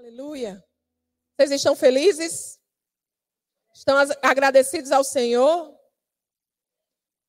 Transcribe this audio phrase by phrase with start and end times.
[0.00, 0.64] Aleluia.
[1.36, 2.58] Vocês estão felizes?
[3.74, 5.78] Estão agradecidos ao Senhor?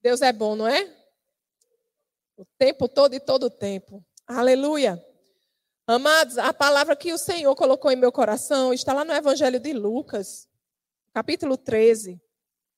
[0.02, 0.86] Deus é bom, não é?
[2.38, 4.02] O tempo todo e todo o tempo.
[4.26, 5.06] Aleluia.
[5.86, 9.74] Amados, a palavra que o Senhor colocou em meu coração está lá no Evangelho de
[9.74, 10.48] Lucas,
[11.14, 12.22] capítulo 13.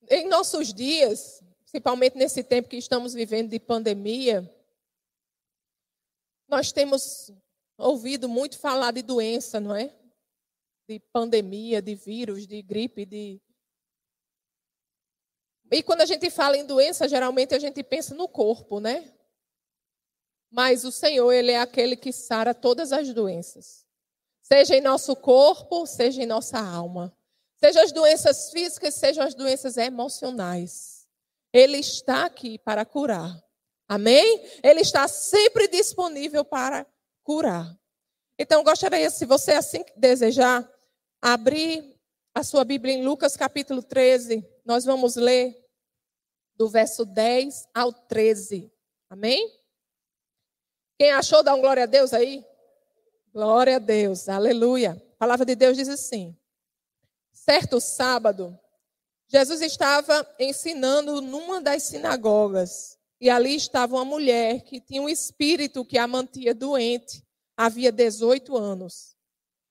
[0.10, 4.52] Em nossos dias, principalmente nesse tempo que estamos vivendo de pandemia,
[6.48, 7.32] nós temos
[7.78, 9.94] ouvido muito falar de doença, não é?
[10.88, 13.42] De pandemia, de vírus, de gripe, de.
[15.72, 19.12] E quando a gente fala em doença, geralmente a gente pensa no corpo, né?
[20.52, 23.84] Mas o Senhor, Ele é aquele que sara todas as doenças.
[24.44, 27.16] Seja em nosso corpo, seja em nossa alma.
[27.58, 31.08] Seja as doenças físicas, sejam as doenças emocionais.
[31.52, 33.42] Ele está aqui para curar.
[33.88, 34.46] Amém?
[34.62, 36.86] Ele está sempre disponível para
[37.24, 37.78] curar.
[38.38, 40.70] Então, gostaria, se você assim desejar,
[41.22, 41.94] abrir
[42.34, 44.46] a sua Bíblia em Lucas capítulo 13.
[44.66, 45.56] Nós vamos ler
[46.56, 48.72] do verso 10 ao 13.
[49.10, 49.52] Amém?
[50.98, 52.44] Quem achou, dá um glória a Deus aí.
[53.32, 55.02] Glória a Deus, aleluia.
[55.16, 56.38] A palavra de Deus diz assim:
[57.32, 58.58] Certo sábado,
[59.28, 62.98] Jesus estava ensinando numa das sinagogas.
[63.20, 67.23] E ali estava uma mulher que tinha um espírito que a mantinha doente
[67.58, 69.16] havia 18 anos.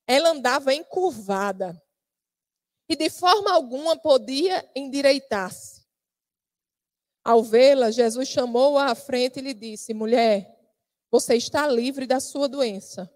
[0.06, 1.80] Ela andava encurvada
[2.88, 5.82] e de forma alguma podia endireitar-se.
[7.24, 10.58] Ao vê-la, Jesus chamou-a à frente e lhe disse: Mulher,
[11.10, 13.10] você está livre da sua doença.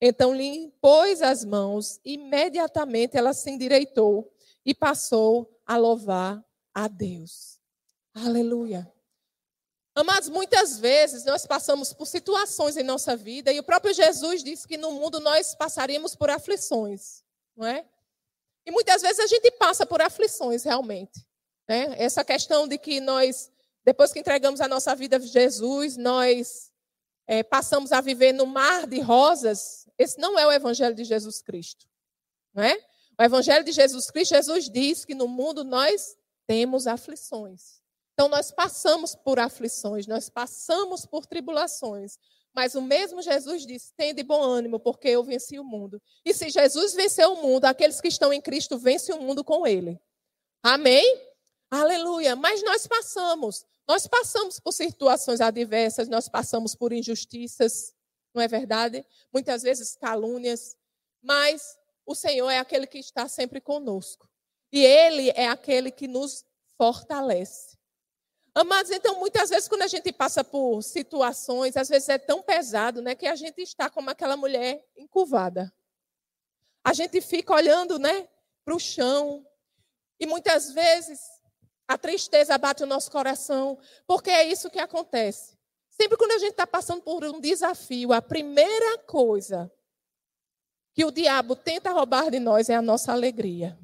[0.00, 4.32] Então lhe impôs as mãos, imediatamente ela se endireitou
[4.64, 7.58] e passou a louvar a Deus.
[8.14, 8.90] Aleluia.
[9.98, 14.66] Amados, muitas vezes nós passamos por situações em nossa vida e o próprio Jesus disse
[14.66, 17.24] que no mundo nós passaríamos por aflições,
[17.56, 17.84] não é?
[18.64, 21.26] E muitas vezes a gente passa por aflições realmente.
[21.68, 21.96] Né?
[21.98, 23.50] Essa questão de que nós,
[23.84, 26.70] depois que entregamos a nossa vida a Jesus, nós
[27.26, 31.42] é, passamos a viver no mar de rosas, esse não é o evangelho de Jesus
[31.42, 31.88] Cristo.
[32.54, 32.78] Não é?
[33.18, 37.77] O evangelho de Jesus Cristo, Jesus diz que no mundo nós temos aflições.
[38.18, 42.18] Então, nós passamos por aflições, nós passamos por tribulações.
[42.52, 46.02] Mas o mesmo Jesus disse: de bom ânimo, porque eu venci o mundo.
[46.24, 49.64] E se Jesus venceu o mundo, aqueles que estão em Cristo vencem o mundo com
[49.64, 50.00] ele.
[50.64, 51.06] Amém?
[51.70, 52.34] Aleluia.
[52.34, 53.64] Mas nós passamos.
[53.86, 57.94] Nós passamos por situações adversas, nós passamos por injustiças,
[58.34, 59.06] não é verdade?
[59.32, 60.76] Muitas vezes calúnias.
[61.22, 64.28] Mas o Senhor é aquele que está sempre conosco.
[64.72, 66.44] E Ele é aquele que nos
[66.76, 67.77] fortalece.
[68.60, 73.00] Amados, então muitas vezes quando a gente passa por situações, às vezes é tão pesado,
[73.00, 75.72] né, que a gente está como aquela mulher encurvada.
[76.82, 78.28] A gente fica olhando, né,
[78.64, 79.46] para o chão.
[80.18, 81.20] E muitas vezes
[81.86, 85.56] a tristeza bate o nosso coração, porque é isso que acontece.
[85.88, 89.72] Sempre quando a gente está passando por um desafio, a primeira coisa
[90.94, 93.78] que o diabo tenta roubar de nós é a nossa alegria.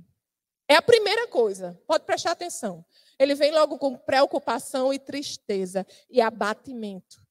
[0.67, 1.81] É a primeira coisa.
[1.87, 2.85] Pode prestar atenção.
[3.19, 7.22] Ele vem logo com preocupação e tristeza e abatimento.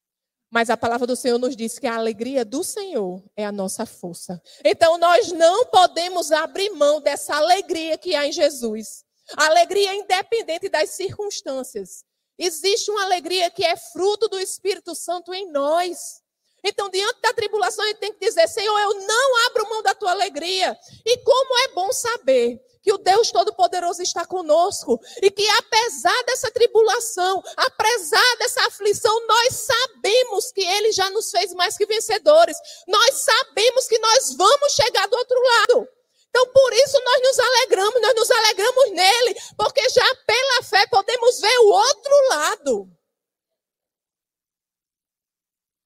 [0.50, 3.84] Mas a palavra do Senhor nos diz que a alegria do Senhor é a nossa
[3.84, 4.40] força.
[4.64, 9.04] Então nós não podemos abrir mão dessa alegria que há em Jesus.
[9.36, 12.04] Alegria independente das circunstâncias.
[12.38, 16.22] Existe uma alegria que é fruto do Espírito Santo em nós.
[16.62, 19.94] Então, diante da tribulação, a gente tem que dizer: Senhor, eu não abro mão da
[19.94, 20.76] tua alegria.
[21.04, 26.50] E como é bom saber que o Deus Todo-Poderoso está conosco e que apesar dessa
[26.50, 32.58] tribulação, apesar dessa aflição, nós sabemos que Ele já nos fez mais que vencedores.
[32.86, 35.88] Nós sabemos que nós vamos chegar do outro lado.
[36.28, 41.40] Então, por isso nós nos alegramos, nós nos alegramos nele, porque já pela fé podemos
[41.40, 42.98] ver o outro lado.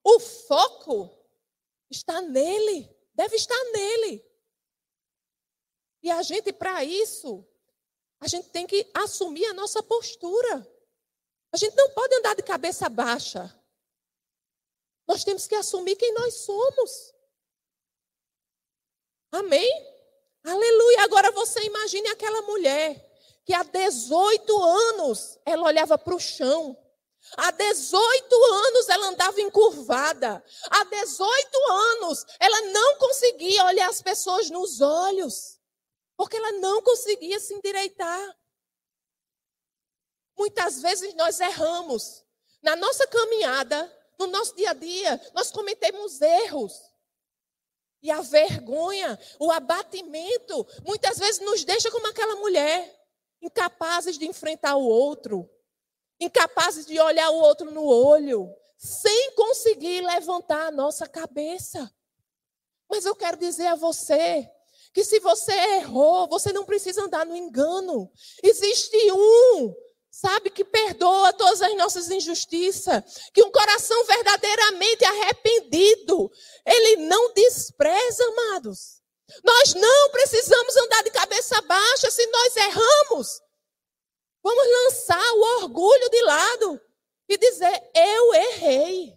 [0.03, 1.17] O foco
[1.89, 4.28] está nele, deve estar nele.
[6.03, 7.45] E a gente, para isso,
[8.21, 10.67] a gente tem que assumir a nossa postura.
[11.53, 13.55] A gente não pode andar de cabeça baixa.
[15.07, 17.15] Nós temos que assumir quem nós somos.
[19.33, 19.71] Amém?
[20.45, 21.03] Aleluia.
[21.03, 23.05] Agora você imagine aquela mulher
[23.45, 26.77] que há 18 anos ela olhava para o chão.
[27.37, 30.45] Há 18 anos ela andava encurvada.
[30.71, 35.58] Há 18 anos ela não conseguia olhar as pessoas nos olhos
[36.19, 38.37] porque ela não conseguia se endireitar.
[40.37, 42.25] Muitas vezes nós erramos.
[42.61, 46.73] Na nossa caminhada, no nosso dia a dia, nós cometemos erros.
[48.03, 53.01] E a vergonha, o abatimento, muitas vezes nos deixa como aquela mulher,
[53.41, 55.49] incapazes de enfrentar o outro,
[56.19, 61.95] incapazes de olhar o outro no olho, sem conseguir levantar a nossa cabeça.
[62.89, 64.51] Mas eu quero dizer a você
[64.93, 68.11] que se você errou, você não precisa andar no engano.
[68.43, 69.75] Existe um
[70.11, 76.31] sabe, que perdoa todas as nossas injustiças, que um coração verdadeiramente arrependido,
[76.67, 79.01] ele não despreza, amados.
[79.45, 83.41] Nós não precisamos andar de cabeça baixa se nós erramos.
[84.43, 86.81] Vamos lançar o orgulho de lado
[87.29, 89.15] e dizer: Eu errei.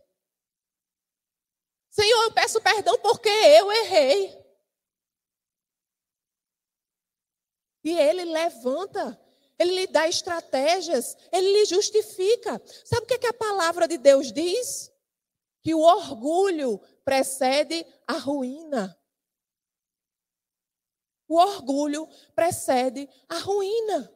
[1.90, 4.41] Senhor, eu peço perdão porque eu errei.
[7.83, 9.19] E ele levanta
[9.62, 12.60] ele lhe dá estratégias, ele lhe justifica.
[12.83, 14.92] Sabe o que, é que a palavra de Deus diz?
[15.62, 19.00] Que o orgulho precede a ruína.
[21.28, 24.12] O orgulho precede a ruína.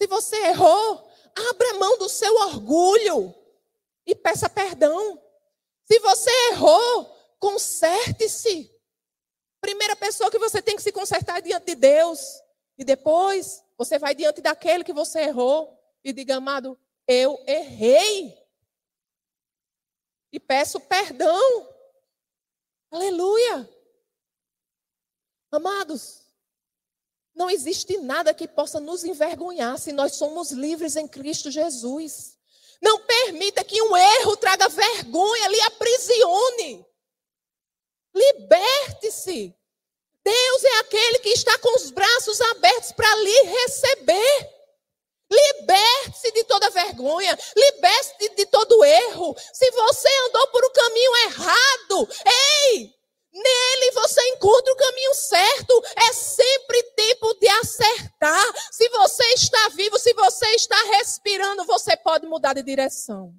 [0.00, 1.06] Se você errou,
[1.50, 3.34] abra mão do seu orgulho
[4.06, 5.22] e peça perdão.
[5.84, 8.73] Se você errou, conserte-se.
[9.64, 12.20] Primeira pessoa que você tem que se consertar diante de Deus.
[12.76, 15.74] E depois você vai diante daquele que você errou
[16.04, 16.78] e diga, amado,
[17.08, 18.36] eu errei.
[20.30, 21.66] E peço perdão.
[22.90, 23.66] Aleluia.
[25.50, 26.26] Amados,
[27.34, 32.36] não existe nada que possa nos envergonhar se nós somos livres em Cristo Jesus.
[32.82, 36.93] Não permita que um erro traga vergonha, lhe aprisione.
[38.14, 39.54] Liberte-se.
[40.24, 44.54] Deus é aquele que está com os braços abertos para lhe receber.
[45.30, 49.34] Liberte-se de toda vergonha, liberte-se de todo erro.
[49.52, 52.08] Se você andou por um caminho errado,
[52.72, 52.94] ei,
[53.32, 55.84] nele você encontra o caminho certo.
[55.96, 58.46] É sempre tempo de acertar.
[58.70, 63.34] Se você está vivo, se você está respirando, você pode mudar de direção.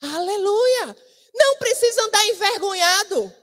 [0.00, 0.96] Aleluia!
[1.34, 3.34] Não precisa andar envergonhado.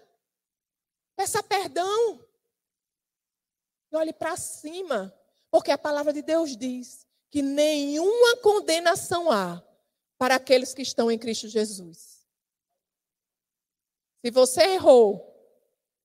[1.15, 2.23] Peça perdão.
[3.91, 5.13] E olhe para cima.
[5.51, 9.63] Porque a palavra de Deus diz que nenhuma condenação há
[10.17, 12.27] para aqueles que estão em Cristo Jesus.
[14.23, 15.25] Se você errou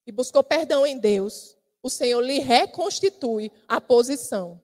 [0.06, 4.62] e buscou perdão em Deus, o Senhor lhe reconstitui a posição.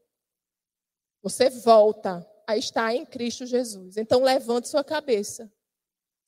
[1.22, 3.96] Você volta a estar em Cristo Jesus.
[3.96, 5.52] Então levante sua cabeça.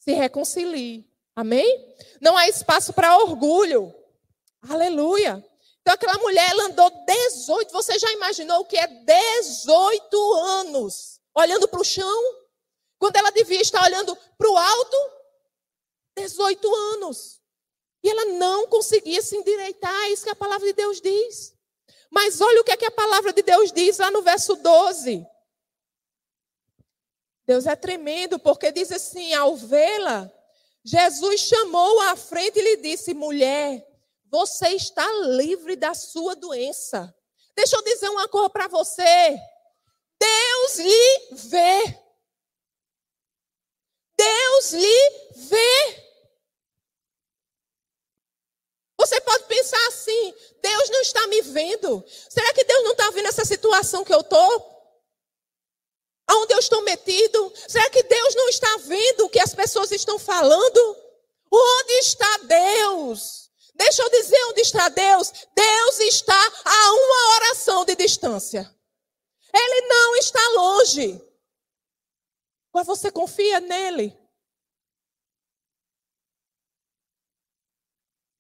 [0.03, 1.09] Se reconcilie.
[1.37, 1.97] Amém?
[2.21, 3.95] Não há espaço para orgulho.
[4.69, 5.45] Aleluia.
[5.81, 11.69] Então aquela mulher ela andou 18, você já imaginou o que é 18 anos olhando
[11.69, 12.23] para o chão?
[12.99, 14.97] Quando ela devia estar olhando para o alto?
[16.17, 17.41] 18 anos.
[18.03, 21.55] E ela não conseguia se endireitar, é isso que a palavra de Deus diz.
[22.11, 25.25] Mas olha o que, é que a palavra de Deus diz lá no verso 12.
[27.47, 30.31] Deus é tremendo, porque diz assim: ao vê-la,
[30.85, 33.87] Jesus chamou-a à frente e lhe disse: mulher,
[34.31, 35.07] você está
[35.37, 37.15] livre da sua doença.
[37.55, 39.39] Deixa eu dizer uma coisa para você.
[40.19, 42.03] Deus lhe vê.
[44.17, 46.03] Deus lhe vê.
[48.99, 52.05] Você pode pensar assim: Deus não está me vendo.
[52.07, 54.72] Será que Deus não está vendo essa situação que eu estou?
[56.33, 57.53] Aonde eu estou metido?
[57.69, 60.97] Será que Deus não está vendo o que as pessoas estão falando?
[61.51, 63.51] Onde está Deus?
[63.75, 65.31] Deixa eu dizer onde está Deus.
[65.55, 68.75] Deus está a uma oração de distância.
[69.53, 71.23] Ele não está longe.
[72.73, 74.19] Mas você confia nele?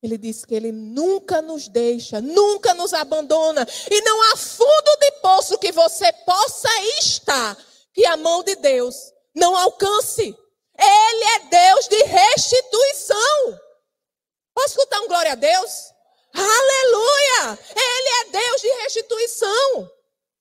[0.02, 3.66] Ele diz que ele nunca nos deixa, nunca nos abandona.
[3.90, 9.12] E não há fundo de poço que você possa estar que a mão de Deus
[9.34, 10.36] não alcance.
[10.78, 13.60] Ele é Deus de restituição.
[14.54, 15.92] Posso escutar um glória a Deus?
[16.34, 17.58] Aleluia!
[17.76, 19.90] Ele é Deus de restituição.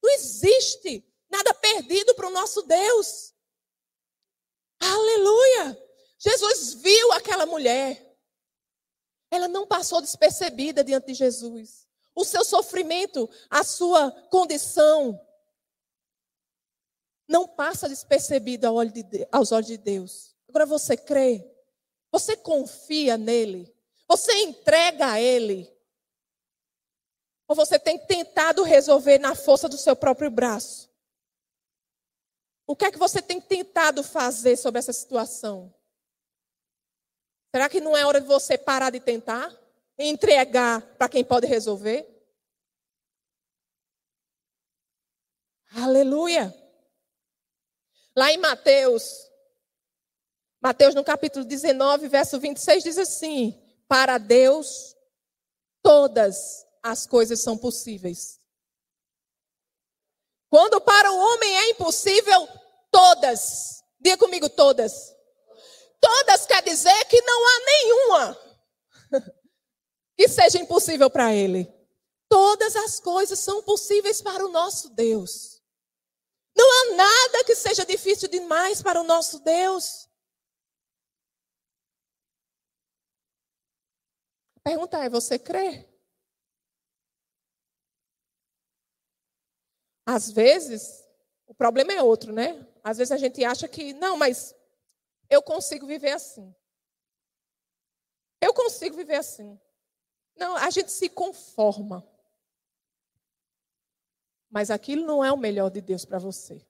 [0.01, 3.34] Não existe nada perdido para o nosso Deus.
[4.79, 5.77] Aleluia!
[6.17, 8.08] Jesus viu aquela mulher.
[9.29, 11.88] Ela não passou despercebida diante de Jesus.
[12.13, 15.20] O seu sofrimento, a sua condição,
[17.28, 18.68] não passa despercebido
[19.32, 20.36] aos olhos de Deus.
[20.48, 21.50] Agora você crê?
[22.12, 23.74] Você confia nele?
[24.08, 25.74] Você entrega a Ele?
[27.48, 30.90] Ou você tem tentado resolver na força do seu próprio braço?
[32.68, 35.74] O que é que você tem tentado fazer sobre essa situação?
[37.54, 39.50] Será que não é hora de você parar de tentar?
[39.98, 42.08] E entregar para quem pode resolver?
[45.74, 46.61] Aleluia!
[48.15, 49.30] Lá em Mateus,
[50.62, 54.96] Mateus no capítulo 19, verso 26 diz assim: Para Deus
[55.82, 58.39] todas as coisas são possíveis.
[60.50, 62.48] Quando para o homem é impossível,
[62.91, 63.82] todas.
[64.00, 65.15] Diga comigo, todas.
[66.00, 68.38] Todas quer dizer que não há nenhuma
[70.18, 71.72] que seja impossível para ele.
[72.27, 75.50] Todas as coisas são possíveis para o nosso Deus.
[76.55, 80.10] Não há nada que seja difícil demais para o nosso Deus.
[84.58, 85.88] A pergunta é: você crê?
[90.05, 91.08] Às vezes,
[91.48, 92.67] o problema é outro, né?
[92.84, 94.55] Às vezes a gente acha que, não, mas
[95.29, 96.53] eu consigo viver assim.
[98.41, 99.60] Eu consigo viver assim.
[100.36, 102.05] Não, a gente se conforma.
[104.51, 106.62] Mas aquilo não é o melhor de Deus para você.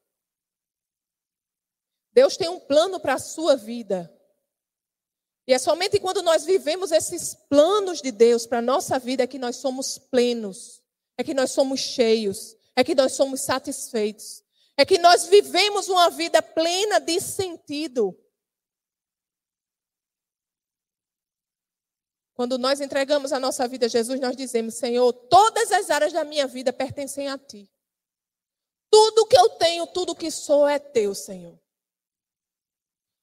[2.14, 4.14] Deus tem um plano para a sua vida.
[5.48, 9.28] E é somente quando nós vivemos esses planos de Deus para a nossa vida é
[9.28, 10.84] que nós somos plenos,
[11.18, 14.44] é que nós somos cheios, é que nós somos satisfeitos,
[14.78, 18.18] é que nós vivemos uma vida plena de sentido.
[22.42, 26.24] Quando nós entregamos a nossa vida a Jesus, nós dizemos: Senhor, todas as áreas da
[26.24, 27.70] minha vida pertencem a Ti.
[28.90, 31.56] Tudo que eu tenho, tudo que sou é Teu, Senhor.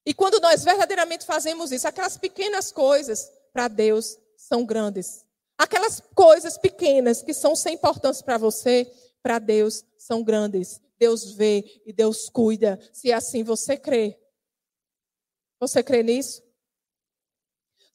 [0.07, 5.27] E quando nós verdadeiramente fazemos isso, aquelas pequenas coisas para Deus são grandes.
[5.59, 8.89] Aquelas coisas pequenas que são sem importância para você,
[9.21, 10.81] para Deus são grandes.
[10.97, 12.79] Deus vê e Deus cuida.
[12.93, 14.17] Se é assim você crê.
[15.59, 16.41] Você crê nisso?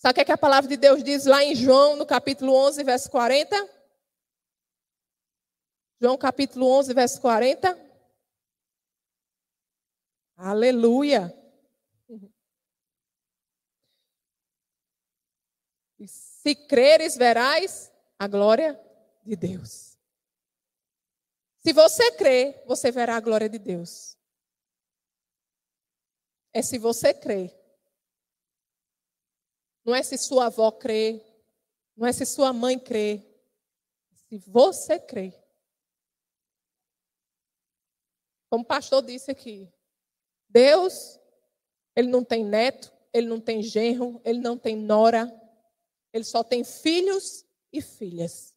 [0.03, 2.53] Sabe o que, é que a palavra de Deus diz lá em João, no capítulo
[2.53, 3.55] 11, verso 40?
[6.01, 7.79] João capítulo 11, verso 40.
[10.36, 11.33] Aleluia.
[16.05, 18.77] se creres, verás a glória
[19.24, 19.98] de Deus.
[21.65, 24.17] Se você crê, você verá a glória de Deus.
[26.51, 27.62] É se você crê.
[29.84, 31.22] Não é se sua avó crê.
[31.96, 33.22] Não é se sua mãe crê.
[34.12, 35.34] É se você crê.
[38.50, 39.72] Como o pastor disse aqui,
[40.48, 41.20] Deus,
[41.96, 45.28] ele não tem neto, ele não tem genro, ele não tem nora,
[46.13, 48.56] ele só tem filhos e filhas.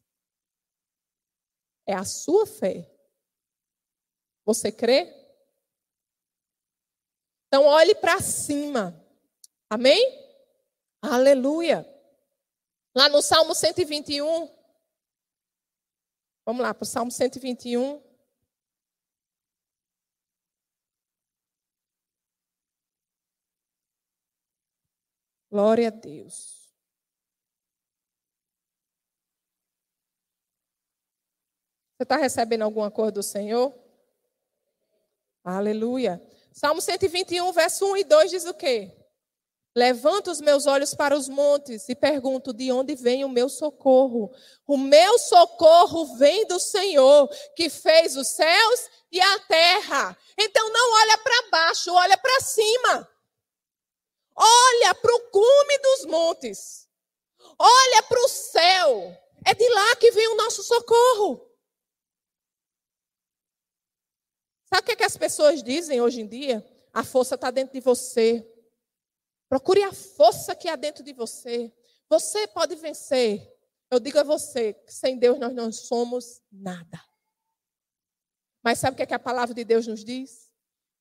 [1.87, 2.87] É a sua fé
[4.47, 5.13] você crê?
[7.47, 8.97] Então olhe para cima.
[9.69, 10.26] Amém?
[11.01, 11.85] Aleluia.
[12.95, 14.49] Lá no Salmo 121.
[16.45, 18.01] Vamos lá para o Salmo 121.
[25.49, 26.73] Glória a Deus.
[31.97, 33.73] Você está recebendo alguma coisa do Senhor?
[35.43, 36.21] Aleluia.
[36.51, 38.96] Salmo 121, verso 1 e 2 diz o quê?
[39.77, 44.33] Levanto os meus olhos para os montes e pergunto: de onde vem o meu socorro?
[44.65, 50.17] O meu socorro vem do Senhor, que fez os céus e a terra.
[50.35, 53.07] Então não olha para baixo, olha para cima.
[54.35, 56.89] Olha para o cume dos montes.
[57.59, 59.15] Olha para o céu.
[59.45, 61.55] É de lá que vem o nosso socorro.
[64.73, 66.65] Sabe o que, é que as pessoas dizem hoje em dia?
[66.91, 68.43] A força está dentro de você.
[69.49, 71.71] Procure a força que há dentro de você.
[72.09, 73.53] Você pode vencer.
[73.89, 77.01] Eu digo a você sem Deus nós não somos nada.
[78.61, 80.51] Mas sabe o que, é que a palavra de Deus nos diz?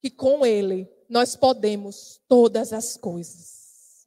[0.01, 4.07] Que com Ele nós podemos todas as coisas.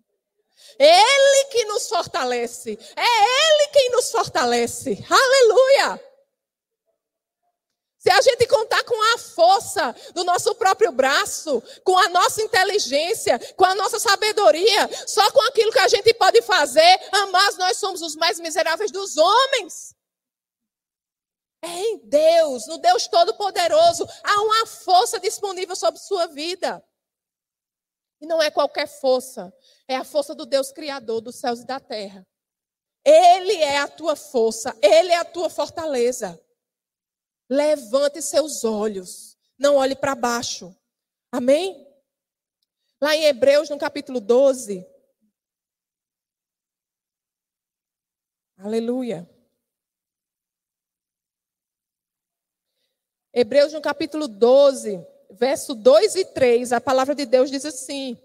[0.79, 2.79] Ele que nos fortalece.
[2.95, 5.03] É Ele quem nos fortalece.
[5.09, 6.08] Aleluia!
[7.99, 13.37] Se a gente contar com a força do nosso próprio braço, com a nossa inteligência,
[13.55, 16.97] com a nossa sabedoria, só com aquilo que a gente pode fazer,
[17.29, 19.93] mas nós somos os mais miseráveis dos homens.
[21.61, 26.81] É em Deus, no Deus Todo-Poderoso, há uma força disponível sobre sua vida.
[28.21, 29.53] E não é qualquer força,
[29.89, 32.25] é a força do Deus Criador dos céus e da terra.
[33.03, 36.41] Ele é a tua força, ele é a tua fortaleza.
[37.49, 40.75] Levante seus olhos, não olhe para baixo.
[41.31, 41.87] Amém?
[43.01, 44.85] Lá em Hebreus, no capítulo 12.
[48.57, 49.27] Aleluia.
[53.33, 54.99] Hebreus, no capítulo 12,
[55.31, 58.17] verso 2 e 3, a palavra de Deus diz assim: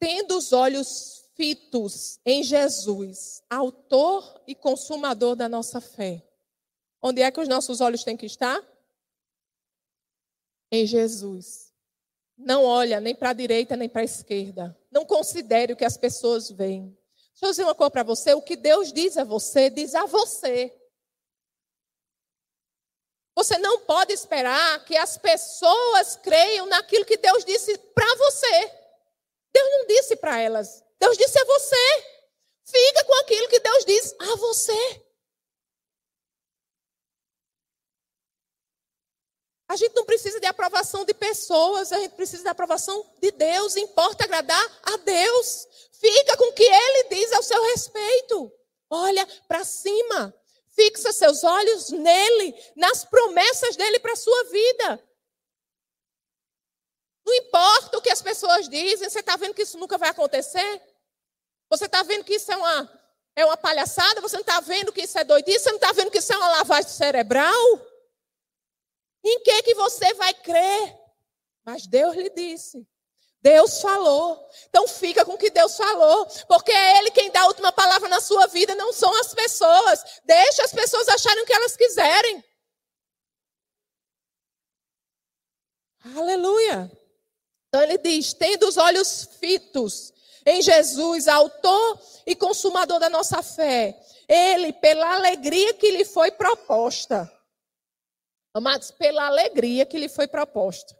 [0.00, 6.20] Tendo os olhos fitos em Jesus, autor e consumador da nossa fé.
[7.00, 8.60] Onde é que os nossos olhos têm que estar?
[10.70, 11.72] Em Jesus.
[12.36, 14.76] Não olha nem para a direita nem para a esquerda.
[14.90, 16.88] Não considere o que as pessoas veem.
[17.30, 20.06] Deixa eu dizer uma coisa para você: o que Deus diz a você, diz a
[20.06, 20.74] você.
[23.36, 28.72] Você não pode esperar que as pessoas creiam naquilo que Deus disse para você.
[29.52, 30.87] Deus não disse para elas.
[31.00, 32.04] Deus disse a você.
[32.64, 35.08] Fica com aquilo que Deus diz a você.
[39.68, 43.76] A gente não precisa de aprovação de pessoas, a gente precisa da aprovação de Deus.
[43.76, 45.68] Importa agradar a Deus.
[45.92, 48.52] Fica com o que Ele diz ao seu respeito.
[48.88, 50.34] Olha para cima.
[50.74, 55.07] Fixa seus olhos nele, nas promessas dele para a sua vida.
[57.28, 60.82] Não importa o que as pessoas dizem, você está vendo que isso nunca vai acontecer?
[61.68, 63.02] Você está vendo que isso é uma,
[63.36, 64.22] é uma palhaçada?
[64.22, 65.58] Você não está vendo que isso é doidice?
[65.58, 67.86] Você não está vendo que isso é uma lavagem cerebral?
[69.22, 70.98] Em que que você vai crer?
[71.66, 72.88] Mas Deus lhe disse.
[73.42, 74.48] Deus falou.
[74.70, 78.08] Então fica com o que Deus falou, porque é Ele quem dá a última palavra
[78.08, 80.02] na sua vida, não são as pessoas.
[80.24, 82.42] Deixa as pessoas acharem o que elas quiserem.
[86.16, 86.97] Aleluia.
[87.78, 90.12] Então ele diz: tendo os olhos fitos
[90.44, 93.96] em Jesus, autor e consumador da nossa fé,
[94.28, 97.32] ele, pela alegria que lhe foi proposta,
[98.52, 100.98] amados, pela alegria que lhe foi proposta,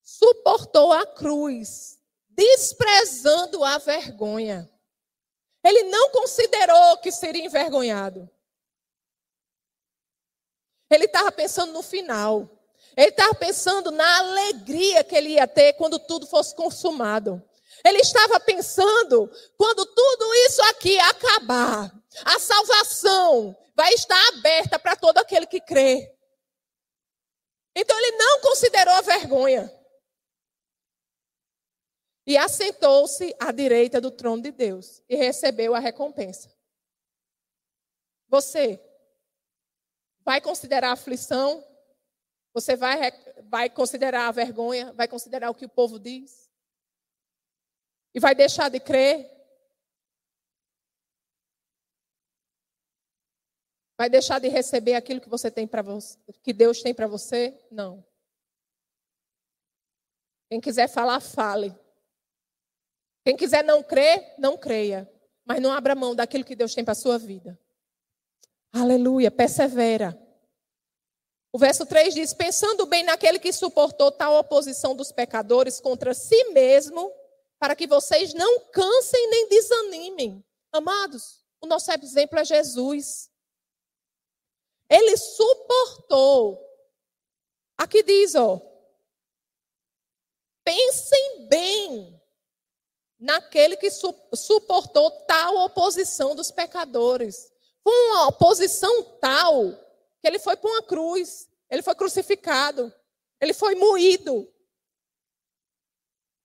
[0.00, 4.70] suportou a cruz, desprezando a vergonha.
[5.64, 8.30] Ele não considerou que seria envergonhado.
[10.88, 12.55] Ele estava pensando no final.
[12.96, 17.42] Ele estava pensando na alegria que ele ia ter quando tudo fosse consumado.
[17.84, 21.92] Ele estava pensando quando tudo isso aqui acabar,
[22.24, 26.10] a salvação vai estar aberta para todo aquele que crê.
[27.74, 29.70] Então ele não considerou a vergonha
[32.26, 36.50] e assentou-se à direita do trono de Deus e recebeu a recompensa.
[38.28, 38.82] Você
[40.24, 41.62] vai considerar a aflição?
[42.56, 42.98] Você vai,
[43.50, 44.90] vai considerar a vergonha?
[44.94, 46.50] Vai considerar o que o povo diz?
[48.14, 49.30] E vai deixar de crer?
[53.98, 57.62] Vai deixar de receber aquilo que você tem para você, que Deus tem para você?
[57.70, 58.02] Não.
[60.48, 61.78] Quem quiser falar, fale.
[63.22, 65.06] Quem quiser não crer, não creia.
[65.44, 67.60] Mas não abra mão daquilo que Deus tem para a sua vida.
[68.72, 70.25] Aleluia, persevera.
[71.56, 76.50] O verso 3 diz: Pensando bem naquele que suportou tal oposição dos pecadores contra si
[76.50, 77.10] mesmo,
[77.58, 80.44] para que vocês não cansem nem desanimem.
[80.70, 83.30] Amados, o nosso exemplo é Jesus.
[84.86, 86.62] Ele suportou.
[87.78, 88.60] Aqui diz, ó.
[90.62, 92.22] Pensem bem
[93.18, 97.50] naquele que su suportou tal oposição dos pecadores.
[97.82, 99.85] Foi uma oposição tal
[100.26, 102.92] ele foi para uma cruz, ele foi crucificado,
[103.40, 104.52] ele foi moído.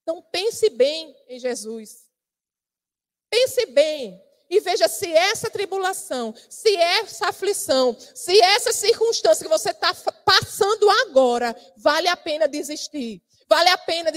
[0.04, 2.10] Então pense bem em Jesus.
[3.30, 9.70] Pense bem e veja se essa tribulação, se essa aflição, se essa circunstância que você
[9.70, 9.94] está
[10.26, 13.24] passando agora, vale a pena desistir.
[13.48, 14.12] Vale a pena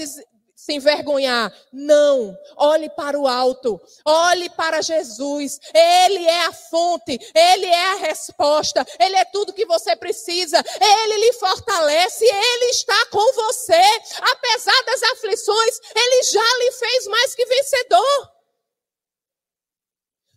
[0.65, 1.53] se envergonhar.
[1.71, 2.35] Não.
[2.57, 3.79] Olhe para o alto.
[4.03, 5.59] Olhe para Jesus.
[5.73, 7.19] Ele é a fonte.
[7.35, 8.85] Ele é a resposta.
[8.99, 10.57] Ele é tudo que você precisa.
[10.81, 12.25] Ele lhe fortalece.
[12.25, 13.83] Ele está com você.
[14.31, 18.31] Apesar das aflições, ele já lhe fez mais que vencedor.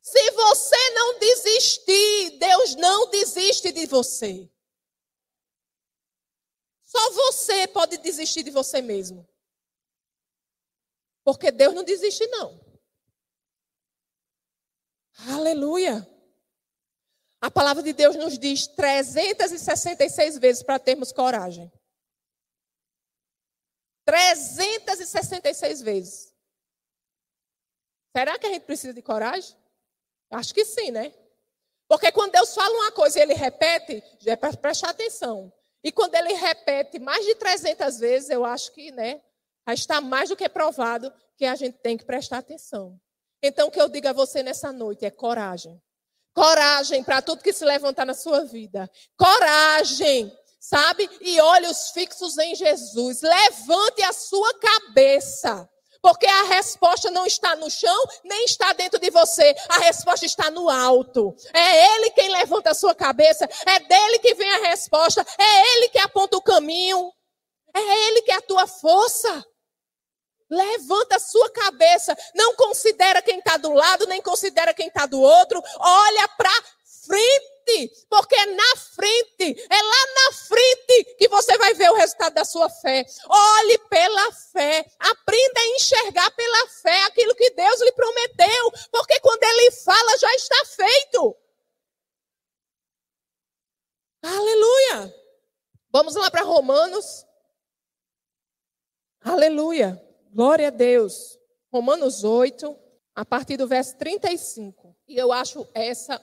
[0.03, 4.49] Se você não desistir, Deus não desiste de você.
[6.85, 9.29] Só você pode desistir de você mesmo.
[11.29, 12.59] Porque Deus não desiste, não.
[15.29, 16.09] Aleluia.
[17.39, 21.71] A palavra de Deus nos diz 366 vezes para termos coragem.
[24.07, 26.35] 366 vezes.
[28.17, 29.55] Será que a gente precisa de coragem?
[30.31, 31.13] Acho que sim, né?
[31.87, 35.53] Porque quando Deus fala uma coisa e ele repete, já é para prestar atenção.
[35.85, 39.23] E quando ele repete mais de 300 vezes, eu acho que, né,
[39.75, 42.99] está mais do que provado que a gente tem que prestar atenção.
[43.43, 45.81] Então, o que eu digo a você nessa noite é coragem.
[46.35, 48.91] Coragem para tudo que se levantar na sua vida.
[49.17, 51.09] Coragem, sabe?
[51.21, 53.23] E olhos fixos em Jesus.
[53.23, 55.69] Levante a sua cabeça.
[56.01, 59.55] Porque a resposta não está no chão, nem está dentro de você.
[59.69, 61.35] A resposta está no alto.
[61.53, 63.49] É Ele quem levanta a sua cabeça.
[63.67, 65.25] É dele que vem a resposta.
[65.37, 67.13] É Ele que aponta o caminho.
[67.75, 69.45] É Ele que é a tua força.
[70.51, 72.17] Levanta a sua cabeça.
[72.35, 75.63] Não considera quem está do lado, nem considera quem está do outro.
[75.79, 76.51] Olha para
[77.07, 77.59] frente.
[78.09, 82.45] Porque é na frente, é lá na frente que você vai ver o resultado da
[82.45, 83.05] sua fé.
[83.29, 84.91] Olhe pela fé.
[84.99, 88.73] Aprenda a enxergar pela fé aquilo que Deus lhe prometeu.
[88.91, 91.37] Porque quando Ele fala, já está feito.
[94.23, 95.15] Aleluia.
[95.91, 97.27] Vamos lá para Romanos.
[99.21, 100.03] Aleluia.
[100.69, 101.39] A Deus.
[101.73, 102.79] Romanos 8,
[103.15, 104.95] a partir do verso 35.
[105.09, 106.23] E eu acho essa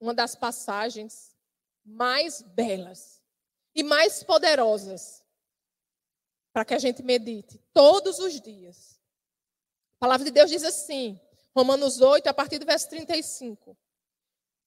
[0.00, 1.36] uma das passagens
[1.84, 3.22] mais belas
[3.74, 5.22] e mais poderosas
[6.50, 8.98] para que a gente medite todos os dias.
[9.96, 11.20] A palavra de Deus diz assim,
[11.54, 13.76] Romanos 8, a partir do verso 35.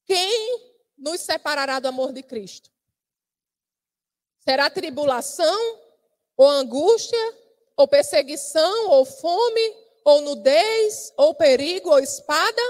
[0.06, 2.72] Quem nos separará do amor de Cristo?
[4.38, 5.80] Será tribulação,
[6.38, 7.41] ou angústia,
[7.82, 12.62] ou perseguição, ou fome, ou nudez, ou perigo, ou espada?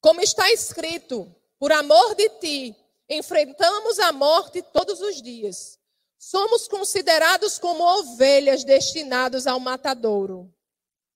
[0.00, 2.76] Como está escrito, por amor de ti,
[3.08, 5.78] enfrentamos a morte todos os dias.
[6.18, 10.52] Somos considerados como ovelhas destinados ao matadouro.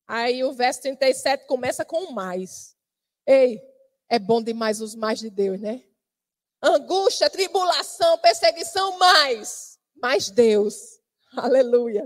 [0.06, 2.76] Aí o verso 37 começa com mais.
[3.26, 3.62] Ei,
[4.08, 5.84] é bom demais os mais de Deus, né?
[6.62, 9.78] Angústia, tribulação, perseguição, mais.
[9.94, 10.99] Mais Deus.
[11.36, 12.04] Aleluia.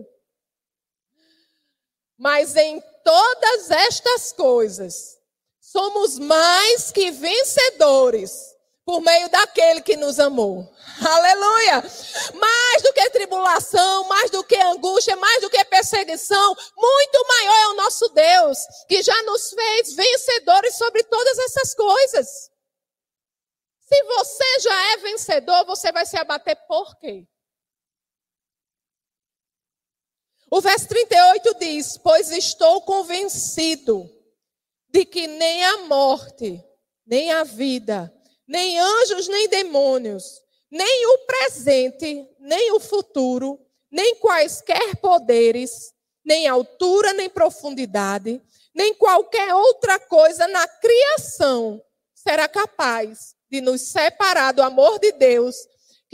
[2.16, 5.18] Mas em todas estas coisas,
[5.60, 10.70] somos mais que vencedores por meio daquele que nos amou.
[11.04, 11.82] Aleluia!
[12.34, 17.66] Mais do que tribulação, mais do que angústia, mais do que perseguição, muito maior é
[17.68, 22.28] o nosso Deus, que já nos fez vencedores sobre todas essas coisas.
[23.80, 27.26] Se você já é vencedor, você vai se abater por quê?
[30.54, 34.08] O verso 38 diz: Pois estou convencido
[34.88, 36.62] de que nem a morte,
[37.04, 38.14] nem a vida,
[38.46, 40.40] nem anjos, nem demônios,
[40.70, 43.58] nem o presente, nem o futuro,
[43.90, 45.92] nem quaisquer poderes,
[46.24, 48.40] nem altura, nem profundidade,
[48.72, 51.82] nem qualquer outra coisa na criação
[52.14, 55.56] será capaz de nos separar do amor de Deus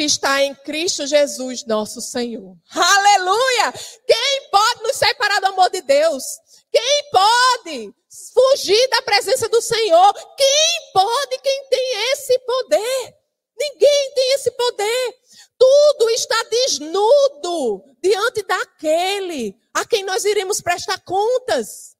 [0.00, 2.56] que está em Cristo Jesus, nosso Senhor.
[2.74, 3.70] Aleluia!
[4.06, 6.24] Quem pode nos separar do amor de Deus?
[6.72, 7.94] Quem pode
[8.32, 10.14] fugir da presença do Senhor?
[10.38, 11.38] Quem pode?
[11.42, 13.14] Quem tem esse poder?
[13.58, 15.16] Ninguém tem esse poder.
[15.58, 21.94] Tudo está desnudo diante daquele a quem nós iremos prestar contas.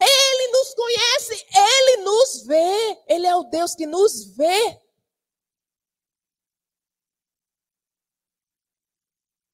[0.00, 2.98] Ele nos conhece, ele nos vê.
[3.06, 4.83] Ele é o Deus que nos vê.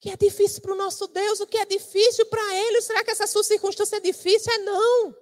[0.00, 2.80] Que é difícil para o nosso Deus, o que é difícil para Ele.
[2.80, 4.50] Será que essa sua circunstância é difícil?
[4.52, 5.14] É não.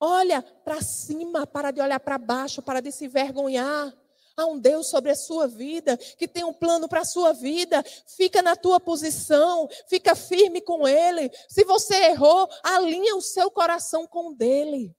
[0.00, 3.96] Olha para cima, para de olhar para baixo, para de se vergonhar.
[4.36, 7.84] Há um Deus sobre a sua vida, que tem um plano para a sua vida.
[8.06, 11.30] Fica na tua posição, fica firme com Ele.
[11.48, 14.94] Se você errou, alinha o seu coração com o dele.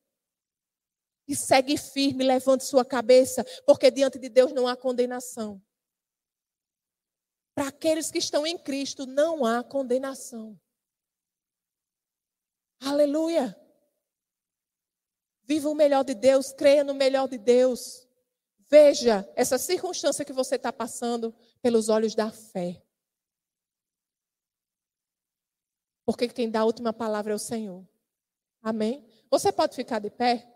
[1.27, 5.61] E segue firme, levante sua cabeça, porque diante de Deus não há condenação.
[7.59, 10.57] Para aqueles que estão em Cristo não há condenação.
[12.79, 13.53] Aleluia.
[15.43, 18.07] Viva o melhor de Deus, creia no melhor de Deus.
[18.59, 22.81] Veja essa circunstância que você está passando pelos olhos da fé.
[26.05, 27.85] Porque quem dá a última palavra é o Senhor.
[28.61, 29.05] Amém?
[29.29, 30.49] Você pode ficar de pé?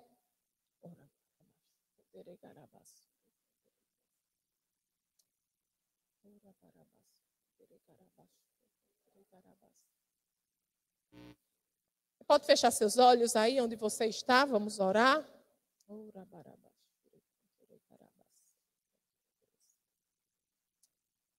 [12.25, 15.23] Pode fechar seus olhos aí onde você está, vamos orar.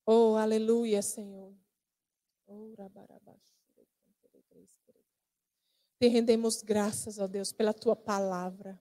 [0.07, 1.53] Oh, aleluia, Senhor.
[5.99, 8.81] Te rendemos graças, ó Deus, pela tua palavra.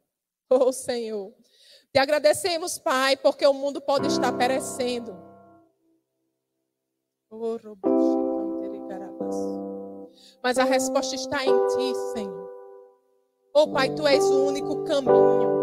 [0.49, 1.33] Oh, Senhor.
[1.91, 5.32] Te agradecemos, Pai, porque o mundo pode estar perecendo.
[10.43, 12.49] Mas a resposta está em ti, Senhor.
[13.55, 15.53] Oh, Pai, tu és o único caminho.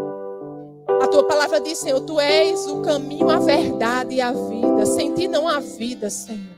[1.02, 4.86] A tua palavra diz, Senhor, tu és o caminho, a verdade e a vida.
[4.86, 6.56] Sem ti não há vida, Senhor.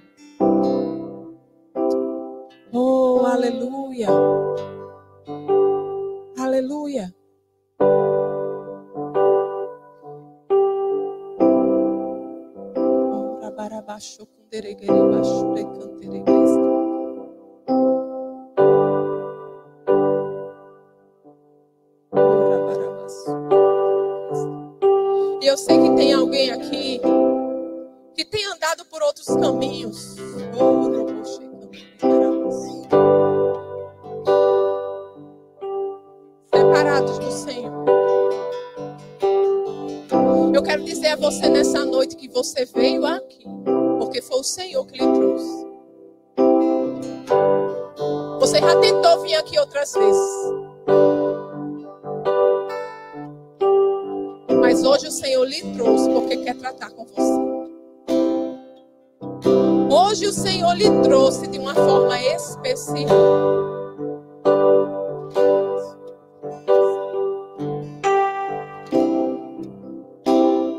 [2.73, 4.09] Oh, aleluia.
[6.39, 7.15] Aleluia.
[14.27, 16.43] Kunderegere, baixo, recanteregre.
[25.53, 26.99] eu sei que tem alguém aqui
[28.15, 30.17] que tem andado por outros caminhos.
[36.55, 37.85] Separados do Senhor.
[40.55, 42.82] Eu quero dizer a você nessa noite que você veio
[49.59, 50.53] outras vezes.
[54.61, 57.53] Mas hoje o Senhor lhe trouxe porque quer tratar com você.
[59.91, 63.09] Hoje o Senhor lhe trouxe de uma forma especial.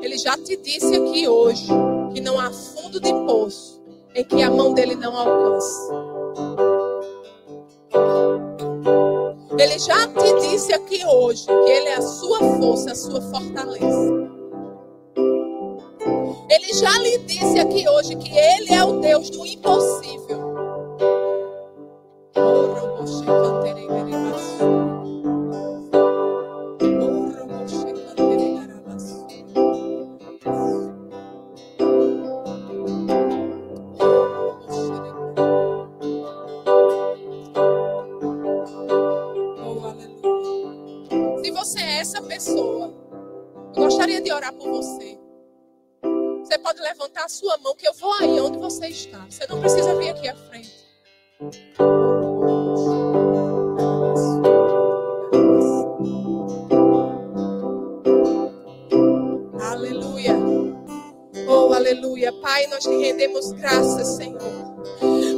[0.02, 1.68] Ele já te disse aqui hoje
[2.14, 3.84] que não há fundo de poço
[4.16, 5.92] em que a mão dele não alcance.
[9.74, 14.30] Ele já te disse aqui hoje que Ele é a sua força, a sua fortaleza.
[16.48, 20.23] Ele já lhe disse aqui hoje que Ele é o Deus do impossível.
[46.84, 49.26] Levantar a sua mão que eu vou aí onde você está.
[49.30, 50.84] Você não precisa vir aqui à frente.
[59.60, 60.36] Aleluia.
[61.48, 62.32] Oh, aleluia.
[62.42, 64.40] Pai, nós te rendemos graças, Senhor.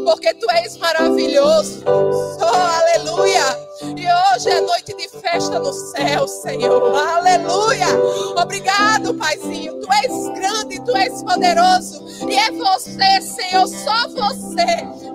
[0.06, 1.84] Porque tu és maravilhoso.
[1.88, 3.65] Oh, aleluia.
[4.08, 6.96] Hoje é noite de festa no céu, Senhor.
[6.96, 7.88] Aleluia.
[8.38, 9.80] Obrigado, Paizinho.
[9.80, 12.06] Tu és grande, tu és poderoso.
[12.30, 14.66] E é você, Senhor, só você,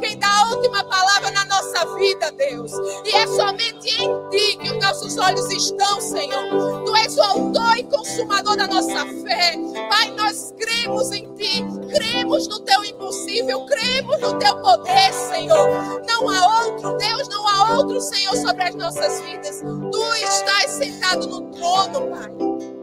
[0.01, 1.40] quem dá a última palavra na
[1.81, 2.73] nossa vida, Deus.
[3.05, 6.85] E é somente em ti que os nossos olhos estão, Senhor.
[6.85, 9.55] Tu és o autor e consumador da nossa fé.
[9.89, 16.03] Pai, nós cremos em ti, cremos no teu impossível, cremos no teu poder, Senhor.
[16.07, 19.61] Não há outro Deus, não há outro Senhor sobre as nossas vidas.
[19.61, 22.31] Tu estás sentado no trono, Pai.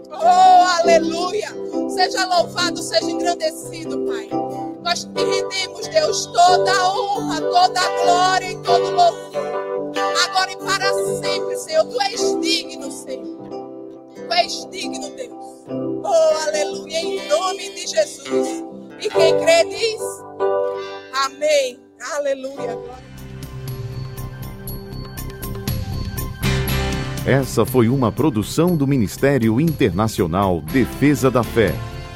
[0.09, 1.47] Oh, aleluia.
[1.89, 4.29] Seja louvado, seja engrandecido, Pai.
[4.87, 9.91] Nós te rendemos, Deus, toda a honra, toda a glória e todo louvor.
[10.23, 11.83] Agora e para sempre, Senhor.
[11.83, 13.49] Tu és digno, Senhor.
[14.15, 15.45] Tu és digno, Deus.
[15.67, 16.99] Oh, aleluia.
[17.01, 18.63] Em nome de Jesus.
[19.01, 20.01] E quem crê diz:
[21.25, 21.81] Amém.
[22.13, 22.79] Aleluia.
[27.25, 31.75] Essa foi uma produção do Ministério Internacional Defesa da Fé,